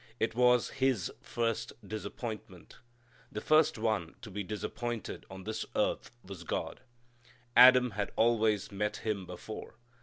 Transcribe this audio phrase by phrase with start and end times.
[0.19, 2.77] It was His first disappointment.
[3.31, 6.79] The first one to be disappointed on this earth was God.
[7.55, 9.75] Adam had always met Him before.